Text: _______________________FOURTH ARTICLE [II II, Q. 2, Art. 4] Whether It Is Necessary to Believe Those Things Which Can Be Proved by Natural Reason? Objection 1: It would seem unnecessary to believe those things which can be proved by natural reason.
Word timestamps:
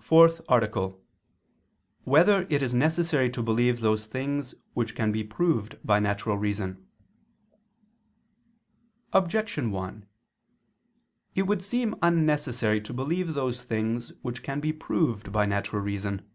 _______________________FOURTH 0.02 0.40
ARTICLE 0.48 0.82
[II 0.82 0.90
II, 0.90 0.94
Q. 0.94 0.98
2, 0.98 1.00
Art. 1.00 2.04
4] 2.06 2.10
Whether 2.12 2.46
It 2.50 2.60
Is 2.60 2.74
Necessary 2.74 3.30
to 3.30 3.40
Believe 3.40 3.78
Those 3.78 4.06
Things 4.06 4.52
Which 4.74 4.96
Can 4.96 5.12
Be 5.12 5.22
Proved 5.22 5.78
by 5.86 6.00
Natural 6.00 6.36
Reason? 6.36 6.84
Objection 9.12 9.70
1: 9.70 10.06
It 11.36 11.42
would 11.42 11.62
seem 11.62 11.94
unnecessary 12.02 12.80
to 12.80 12.92
believe 12.92 13.34
those 13.34 13.62
things 13.62 14.10
which 14.22 14.42
can 14.42 14.58
be 14.58 14.72
proved 14.72 15.30
by 15.30 15.46
natural 15.46 15.82
reason. 15.82 16.28